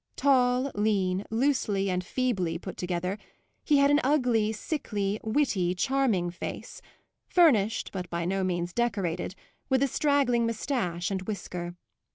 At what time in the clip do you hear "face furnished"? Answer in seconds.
6.31-7.91